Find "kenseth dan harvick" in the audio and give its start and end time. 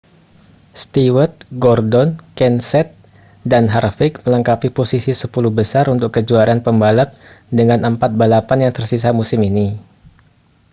2.37-4.13